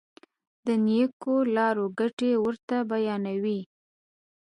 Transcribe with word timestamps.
د 0.65 0.67
نېکو 0.85 1.35
لارو 1.55 1.85
ګټې 1.99 2.31
ورته 2.43 2.77
بیانوي. 2.89 3.59